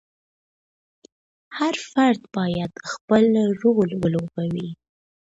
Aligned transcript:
هر 1.57 1.75
فرد 1.91 2.21
باید 2.35 2.71
خپل 2.91 3.25
رول 3.61 3.89
ولوبوي. 4.01 4.69